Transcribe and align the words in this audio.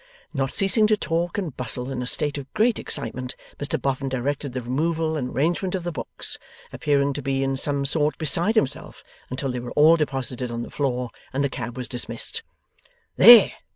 Not 0.33 0.49
ceasing 0.49 0.87
to 0.87 0.97
talk 0.97 1.37
and 1.37 1.55
bustle, 1.55 1.91
in 1.91 2.01
a 2.01 2.07
state 2.07 2.39
of 2.39 2.51
great 2.55 2.79
excitement, 2.79 3.35
Mr 3.59 3.79
Boffin 3.79 4.09
directed 4.09 4.53
the 4.53 4.61
removal 4.63 5.15
and 5.15 5.29
arrangement 5.29 5.75
of 5.75 5.83
the 5.83 5.91
books, 5.91 6.39
appearing 6.73 7.13
to 7.13 7.21
be 7.21 7.43
in 7.43 7.55
some 7.55 7.85
sort 7.85 8.17
beside 8.17 8.55
himself 8.55 9.03
until 9.29 9.51
they 9.51 9.59
were 9.59 9.69
all 9.75 9.97
deposited 9.97 10.49
on 10.49 10.63
the 10.63 10.71
floor, 10.71 11.11
and 11.31 11.43
the 11.43 11.49
cab 11.49 11.77
was 11.77 11.87
dismissed. 11.87 12.41
'There! 13.17 13.51